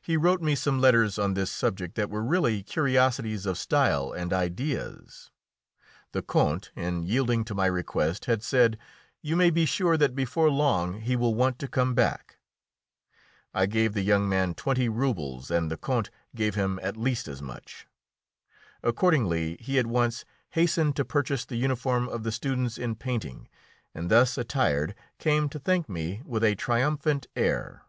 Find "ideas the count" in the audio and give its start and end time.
4.32-6.70